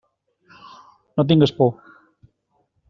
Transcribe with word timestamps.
No 1.19 1.27
tingues 1.33 1.55
por. 1.61 1.71